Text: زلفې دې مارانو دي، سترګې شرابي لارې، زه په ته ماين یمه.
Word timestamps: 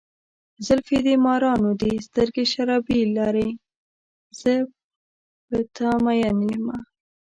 زلفې 0.65 0.99
دې 1.05 1.15
مارانو 1.25 1.71
دي، 1.81 1.91
سترګې 2.07 2.43
شرابي 2.53 2.99
لارې، 3.17 3.49
زه 4.39 4.53
په 5.47 5.57
ته 5.75 5.87
ماين 6.03 6.37
یمه. 6.53 6.77